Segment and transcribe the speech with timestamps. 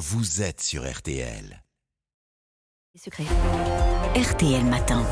[0.00, 1.62] vous êtes sur RTL.
[4.16, 5.04] RTL Matin.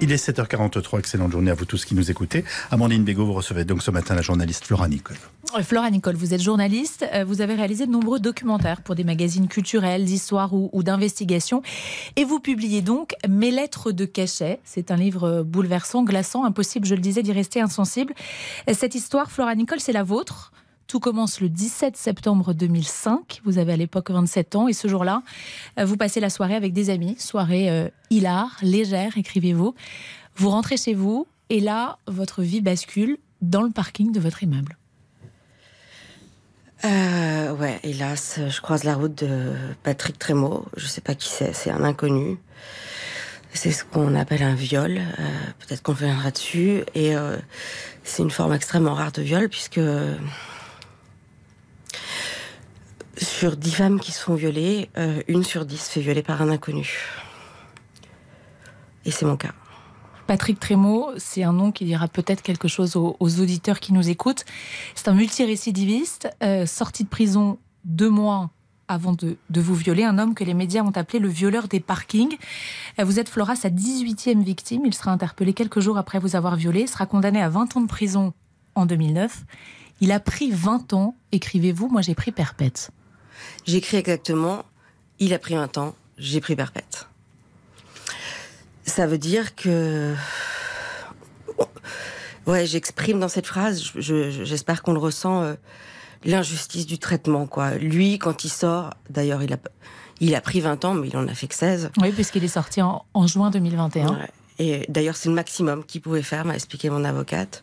[0.00, 2.44] Il est 7h43, excellente journée à vous tous qui nous écoutez.
[2.72, 5.16] Amandine Bégaud, vous recevez donc ce matin la journaliste Flora Nicole.
[5.56, 9.04] Euh, Flora Nicole, vous êtes journaliste, euh, vous avez réalisé de nombreux documentaires pour des
[9.04, 11.62] magazines culturels, d'histoire ou, ou d'investigation.
[12.16, 14.58] Et vous publiez donc Mes lettres de cachet.
[14.64, 18.14] C'est un livre bouleversant, glaçant, impossible, je le disais, d'y rester insensible.
[18.72, 20.50] Cette histoire, Flora Nicole, c'est la vôtre.
[20.88, 23.42] Tout commence le 17 septembre 2005.
[23.44, 25.22] Vous avez à l'époque 27 ans et ce jour-là,
[25.78, 27.14] euh, vous passez la soirée avec des amis.
[27.18, 29.74] Soirée euh, hilar, légère, écrivez-vous.
[30.36, 34.78] Vous rentrez chez vous et là, votre vie bascule dans le parking de votre immeuble.
[36.86, 40.64] Euh, ouais, hélas, je croise la route de Patrick Trémaud.
[40.78, 42.38] Je sais pas qui c'est, c'est un inconnu.
[43.52, 44.96] C'est ce qu'on appelle un viol.
[44.96, 45.28] Euh,
[45.58, 46.82] Peut-être qu'on reviendra dessus.
[46.94, 47.12] Et
[48.04, 49.80] c'est une forme extrêmement rare de viol puisque
[53.20, 56.48] sur dix femmes qui sont violées, euh, une sur dix se fait violer par un
[56.48, 57.04] inconnu.
[59.04, 59.52] Et c'est mon cas.
[60.26, 64.44] Patrick Trémaud, c'est un nom qui dira peut-être quelque chose aux, auditeurs qui nous écoutent.
[64.94, 68.50] C'est un multirécidiviste, euh, sorti de prison deux mois
[68.88, 71.80] avant de, de, vous violer, un homme que les médias ont appelé le violeur des
[71.80, 72.36] parkings.
[72.98, 74.82] Euh, Vous êtes Flora, sa 18e victime.
[74.84, 77.86] Il sera interpellé quelques jours après vous avoir violé, sera condamné à 20 ans de
[77.86, 78.34] prison
[78.74, 79.44] en 2009.
[80.00, 82.90] Il a pris 20 ans, écrivez-vous, moi j'ai pris perpète.
[83.66, 84.64] J'écris exactement,
[85.18, 87.06] il a pris 20 ans, j'ai pris perpète.
[88.84, 90.14] Ça veut dire que...
[92.46, 95.54] Ouais, j'exprime dans cette phrase, je- je- j'espère qu'on le ressent, euh,
[96.24, 97.46] l'injustice du traitement.
[97.46, 97.72] quoi.
[97.74, 99.58] Lui, quand il sort, d'ailleurs, il a,
[100.20, 101.90] il a pris 20 ans, mais il en a fait que 16.
[102.00, 104.14] Oui, puisqu'il est sorti en, en juin 2021.
[104.14, 104.30] Ouais.
[104.58, 107.62] Et d'ailleurs, c'est le maximum qu'il pouvait faire, m'a expliqué mon avocate.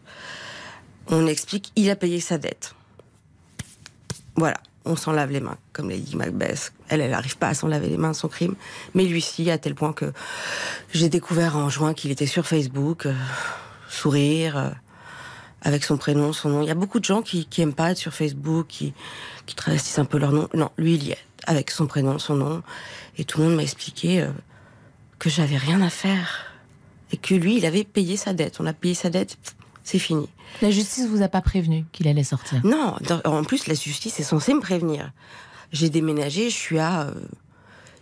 [1.08, 2.76] On explique, il a payé sa dette.
[4.36, 6.74] Voilà, on s'en lave les mains, comme Lady Macbeth.
[6.90, 8.56] Elle, elle n'arrive pas à s'en laver les mains de son crime.
[8.94, 10.14] Mais lui, si, à tel point que
[10.94, 13.14] j'ai découvert en juin qu'il était sur Facebook, euh,
[13.90, 14.70] sourire, euh,
[15.62, 16.62] avec son prénom, son nom.
[16.62, 18.94] Il y a beaucoup de gens qui, qui aiment pas être sur Facebook, qui,
[19.46, 20.48] qui travestissent un peu leur nom.
[20.54, 22.62] Non, lui, il y est, avec son prénom, son nom.
[23.18, 24.30] Et tout le monde m'a expliqué euh,
[25.18, 26.46] que j'avais rien à faire.
[27.12, 28.60] Et que lui, il avait payé sa dette.
[28.60, 29.38] On a payé sa dette,
[29.86, 30.28] c'est fini.
[30.62, 32.60] La justice vous a pas prévenu qu'il allait sortir?
[32.66, 35.12] Non, en plus, la justice est censée me prévenir.
[35.72, 37.14] J'ai déménagé, je suis à, euh,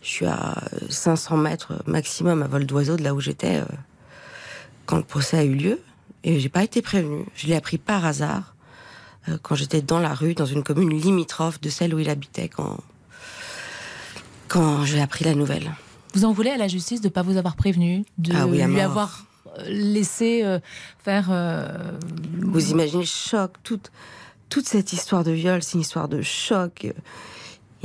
[0.02, 0.56] je suis à
[0.90, 3.66] 500 mètres maximum à vol d'oiseau de là où j'étais euh,
[4.86, 5.82] quand le procès a eu lieu.
[6.24, 7.26] Et j'ai pas été prévenue.
[7.36, 8.56] Je l'ai appris par hasard
[9.28, 12.48] euh, quand j'étais dans la rue, dans une commune limitrophe de celle où il habitait
[12.48, 12.78] quand,
[14.48, 15.70] quand j'ai appris la nouvelle.
[16.14, 18.62] Vous en voulez à la justice de ne pas vous avoir prévenu, de Ah oui,
[18.64, 19.26] lui avoir
[19.68, 20.60] laissé euh,
[21.04, 21.28] faire.
[21.32, 21.68] euh,
[22.42, 23.92] Vous imaginez le choc, toute,
[24.50, 26.88] toute cette histoire de viol, c'est une histoire de choc.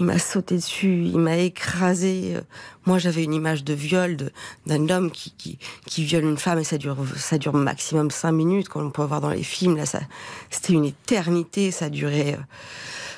[0.00, 2.36] Il m'a sauté dessus, il m'a écrasé.
[2.86, 4.16] Moi, j'avais une image de viol
[4.64, 8.30] d'un homme qui, qui, qui viole une femme et ça dure, ça dure maximum cinq
[8.30, 9.76] minutes, comme on peut voir dans les films.
[9.76, 9.98] Là, ça,
[10.50, 11.72] c'était une éternité.
[11.72, 12.38] Ça durait,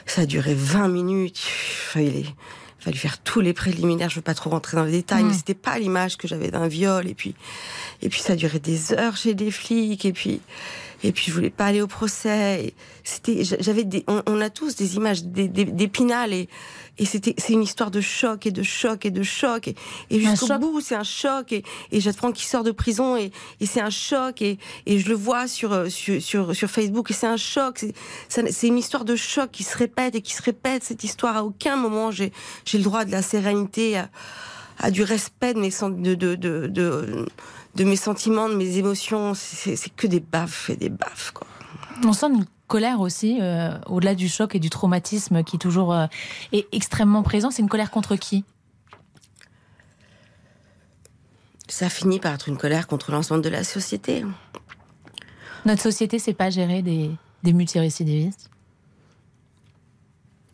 [0.06, 1.38] ça durait 20 minutes.
[1.38, 1.50] Il
[1.92, 2.24] fallait,
[2.80, 4.08] il fallait faire tous les préliminaires.
[4.10, 5.28] Je veux pas trop rentrer dans les détails, Mm.
[5.28, 7.06] mais c'était pas l'image que j'avais d'un viol.
[7.08, 7.34] Et puis,
[8.02, 10.04] et puis ça durait des heures chez des flics.
[10.04, 10.40] Et puis,
[11.02, 12.74] et puis je voulais pas aller au procès.
[13.04, 16.48] C'était, j'avais des, on, on a tous des images d'é- d'é- d'épinal et,
[16.98, 19.74] et c'était, c'est une histoire de choc et de choc et de choc et,
[20.20, 21.62] jusqu'au bout c'est un choc et,
[21.92, 25.14] et j'apprends qu'il sort de prison et, et c'est un choc et, et je le
[25.14, 27.84] vois sur, euh, sur, sur, sur Facebook et c'est un choc.
[28.28, 30.84] C'est, une histoire de choc qui se répète et qui se répète.
[30.84, 32.32] Cette histoire à aucun moment j'ai,
[32.66, 34.10] j'ai le droit de la sérénité, à,
[34.78, 37.26] à du respect sen- de, de, de, de,
[37.74, 39.34] de mes sentiments, de mes émotions.
[39.34, 41.46] C'est, que des baffes et des baffes quoi.
[42.04, 46.06] On sent une colère aussi, euh, au-delà du choc et du traumatisme qui toujours euh,
[46.52, 47.50] est extrêmement présent.
[47.50, 48.44] C'est une colère contre qui?
[51.68, 54.24] Ça finit par être une colère contre l'ensemble de la société.
[55.66, 57.10] Notre société, c'est pas gérer des,
[57.42, 58.50] des multirécidivistes?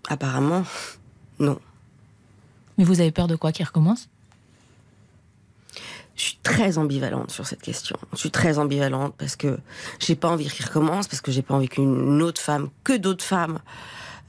[0.09, 0.65] Apparemment,
[1.39, 1.59] non.
[2.77, 4.09] Mais vous avez peur de quoi qui recommence?
[6.17, 7.97] Je suis très ambivalente sur cette question.
[8.13, 9.59] Je suis très ambivalente parce que
[9.99, 13.25] j'ai pas envie qu'il recommence, parce que j'ai pas envie qu'une autre femme, que d'autres
[13.25, 13.59] femmes,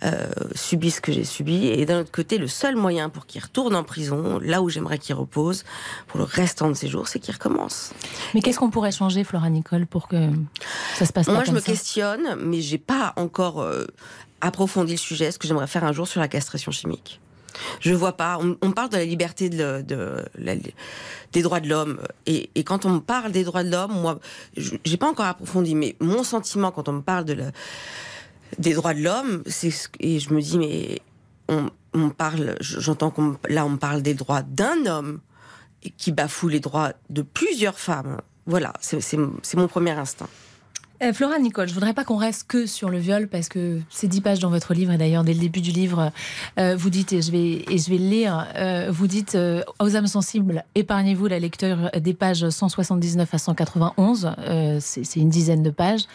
[0.03, 1.67] euh, subissent ce que j'ai subi.
[1.67, 4.99] Et d'un autre côté, le seul moyen pour qu'il retourne en prison, là où j'aimerais
[4.99, 5.63] qu'il repose,
[6.07, 7.93] pour le restant de ses jours, c'est qu'il recommence.
[8.35, 10.29] Mais qu'est-ce qu'on pourrait changer, Flora Nicole, pour que
[10.93, 11.65] ça se passe pas Moi, je me ça?
[11.65, 13.85] questionne, mais j'ai pas encore euh,
[14.41, 17.19] approfondi le sujet, ce que j'aimerais faire un jour sur la castration chimique.
[17.79, 18.39] Je vois pas.
[18.61, 19.83] On, parle de la liberté de,
[21.31, 24.19] des droits de l'homme, et, quand on parle des droits de l'homme, moi,
[24.55, 27.25] j'ai pas encore approfondi, mais mon sentiment quand on me parle
[28.57, 29.43] des droits de l'homme.
[29.45, 31.01] C'est et je me dis mais
[31.49, 35.19] on, on parle, j'entends qu'on là on parle des droits d'un homme
[35.97, 38.21] qui bafoue les droits de plusieurs femmes.
[38.45, 40.29] Voilà, c'est mon premier instinct.
[41.03, 44.21] Euh, Nicole, je voudrais pas qu'on reste que sur le viol parce que c'est dix
[44.21, 46.11] pages dans votre livre et d'ailleurs dès le début du livre,
[46.59, 48.47] euh, vous dites et je vais et je vais le lire.
[48.55, 49.37] Euh, vous dites
[49.79, 54.31] aux âmes sensibles, épargnez-vous la lecture des pages 179 à 191.
[54.79, 56.05] c'est une dizaine de pages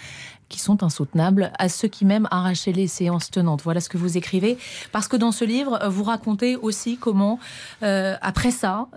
[0.48, 1.52] qui sont insoutenables.
[1.58, 3.62] À ceux qui m'aiment, arrachez les séances tenantes.
[3.62, 4.58] Voilà ce que vous écrivez.
[4.90, 7.38] Parce que dans ce livre, vous racontez aussi comment,
[7.80, 8.88] après ça,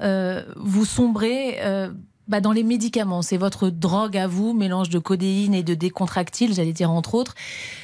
[0.56, 1.60] vous sombrez
[2.28, 6.54] bah, dans les médicaments, c'est votre drogue à vous, mélange de codéine et de décontractile,
[6.54, 7.36] j'allais dire entre autres.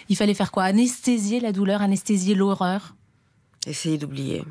[0.09, 0.63] Il fallait faire quoi?
[0.63, 2.95] Anesthésier la douleur, anesthésier l'horreur?
[3.67, 4.43] Essayer d'oublier.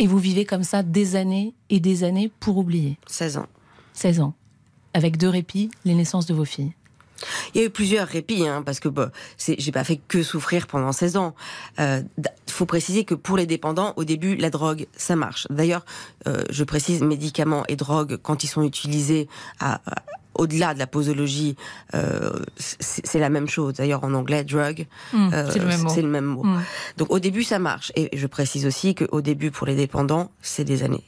[0.00, 2.98] Et vous vivez comme ça des années et des années pour oublier?
[3.06, 3.46] 16 ans.
[3.92, 4.34] 16 ans.
[4.92, 6.72] Avec deux répits, les naissances de vos filles.
[7.54, 10.66] Il y a eu plusieurs répits, hein, parce que bah, j'ai pas fait que souffrir
[10.66, 11.34] pendant 16 ans.
[11.78, 12.02] Il euh,
[12.48, 15.46] faut préciser que pour les dépendants, au début, la drogue, ça marche.
[15.50, 15.84] D'ailleurs,
[16.26, 19.28] euh, je précise, médicaments et drogues, quand ils sont utilisés
[19.60, 19.80] à,
[20.34, 21.56] au-delà de la posologie,
[21.94, 23.74] euh, c'est la même chose.
[23.74, 26.42] D'ailleurs, en anglais, drug, mmh, c'est le même mot.
[26.42, 26.62] Mmh.
[26.98, 27.92] Donc, au début, ça marche.
[27.96, 31.04] Et je précise aussi qu'au début, pour les dépendants, c'est des années.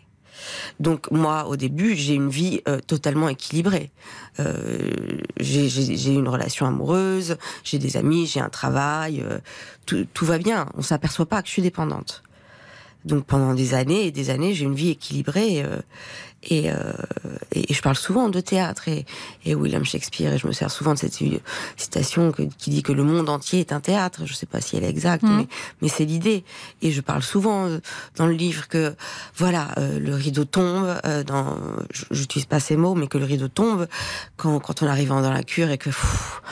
[0.81, 3.91] Donc moi, au début, j'ai une vie euh, totalement équilibrée.
[4.41, 4.91] Euh,
[5.39, 9.39] j'ai une relation amoureuse, j'ai des amis, j'ai un travail, euh,
[9.87, 10.67] tout, tout, va bien.
[10.77, 12.23] On s'aperçoit pas que je suis dépendante.
[13.07, 15.63] Donc pendant des années et des années, j'ai une vie équilibrée.
[15.63, 15.79] Euh,
[16.43, 16.93] et, euh,
[17.53, 19.05] et, je parle souvent de théâtre et,
[19.45, 21.19] et, William Shakespeare, et je me sers souvent de cette
[21.77, 24.21] citation qui dit que le monde entier est un théâtre.
[24.25, 25.37] Je ne sais pas si elle est exacte, mmh.
[25.37, 25.49] mais,
[25.83, 26.45] mais c'est l'idée.
[26.83, 27.81] Et je parle souvent euh,
[28.17, 28.95] dans le livre que,
[29.37, 31.59] voilà, euh, le rideau tombe, euh, dans,
[32.11, 33.89] j'utilise pas ces mots, mais que le rideau tombe
[34.37, 35.91] quand, quand on arrive dans la cure et que...
[35.91, 36.43] Pff,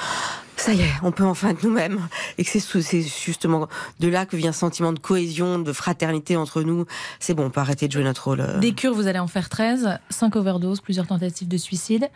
[0.57, 2.01] ça y est, on peut enfin être nous-mêmes.
[2.39, 3.69] Et que c'est justement
[4.01, 6.87] de là que vient ce sentiment de cohésion, de fraternité entre nous.
[7.21, 8.41] C'est bon, on peut arrêter de jouer notre rôle.
[8.41, 8.59] Euh.
[8.59, 12.09] Des cures, vous allez en faire 13, 5 overdoses, plusieurs tentatives de suicide.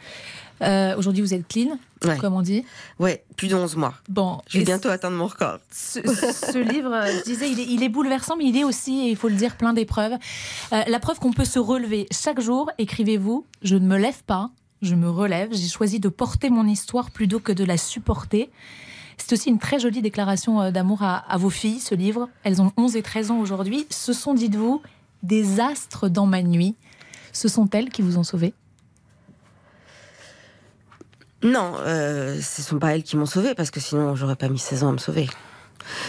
[0.63, 1.79] Euh, aujourd'hui, vous êtes clean,
[2.21, 2.65] comme on dit.
[2.99, 3.95] Ouais, plus de 11 mois.
[4.09, 5.59] Bon, je vais bientôt atteindre mon record.
[5.71, 6.01] Ce,
[6.59, 9.73] livre, je disais, il est, bouleversant, mais il est aussi, il faut le dire, plein
[9.73, 10.15] d'épreuves.
[10.73, 14.51] Euh, la preuve qu'on peut se relever chaque jour, écrivez-vous, je ne me lève pas,
[14.83, 18.51] je me relève, j'ai choisi de porter mon histoire plutôt que de la supporter.
[19.19, 22.29] C'est aussi une très jolie déclaration euh, d'amour à, vos filles, ce livre.
[22.45, 23.87] Elles ont 11 et 13 ans aujourd'hui.
[23.91, 24.81] Ce sont, dites-vous,
[25.23, 26.77] des astres dans ma nuit.
[27.33, 28.55] Ce sont elles qui vous ont sauvé
[31.43, 34.49] Non, euh, ce ne sont pas elles qui m'ont sauvé parce que sinon j'aurais pas
[34.49, 35.29] mis 16 ans à me sauver.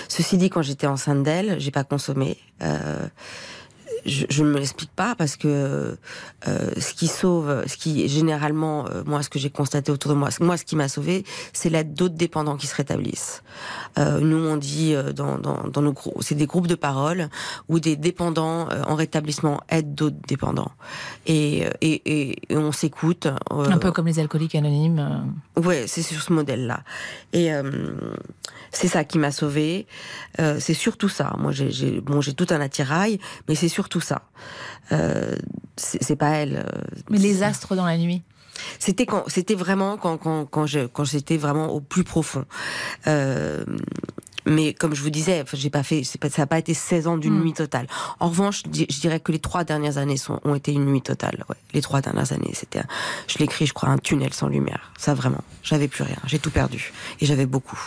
[0.08, 2.38] Ceci dit, quand j'étais enceinte d'elle, j'ai pas consommé.
[2.62, 3.08] Euh,
[4.10, 5.98] je, ne me l'explique pas parce que
[6.48, 10.18] euh, ce qui sauve, ce qui généralement, euh, moi, ce que j'ai constaté autour de
[10.18, 11.24] moi, moi, ce qui m'a sauvé,
[11.54, 13.44] c'est l'aide d'autres dépendants qui se rétablissent.
[13.98, 17.30] Euh, nous, on dit dans, dans, dans nos groupes, c'est des groupes de parole
[17.68, 20.72] où des dépendants en rétablissement aident d'autres dépendants
[21.26, 23.28] et, et, et, on s'écoute.
[23.52, 25.34] Un peu comme les alcooliques anonymes.
[25.56, 26.82] Ouais, c'est sur ce modèle-là.
[27.34, 27.50] Et
[28.72, 29.88] c'est ça qui m'a sauvé.
[30.38, 31.36] c'est surtout ça.
[31.38, 34.22] Moi, j'ai bon, j'ai tout un attirail, mais c'est surtout tout ça.
[34.92, 35.36] Euh,
[35.76, 36.66] c'est pas elle.
[36.66, 38.22] Euh, Mais les astres dans la nuit.
[38.78, 42.46] C'était quand, c'était vraiment quand quand quand je quand j'étais vraiment au plus profond.
[43.08, 43.64] Euh,
[44.46, 47.18] mais comme je vous disais, j'ai pas fait, pas, ça n'a pas été 16 ans
[47.18, 47.44] d'une hmm.
[47.44, 47.88] nuit totale.
[48.20, 51.44] En revanche, je dirais que les trois dernières années sont, ont été une nuit totale.
[51.50, 51.56] Ouais.
[51.74, 52.82] Les trois dernières années, c'était,
[53.28, 54.92] je l'écris, je crois, un tunnel sans lumière.
[54.98, 57.80] Ça vraiment, j'avais plus rien, j'ai tout perdu et j'avais beaucoup.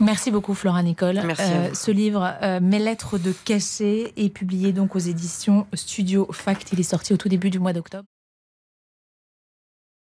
[0.00, 1.20] Merci beaucoup Flora Nicole.
[1.24, 6.26] Merci euh, ce livre, euh, Mes lettres de cachet, est publié donc aux éditions Studio
[6.32, 6.72] Fact.
[6.72, 8.04] Il est sorti au tout début du mois d'octobre.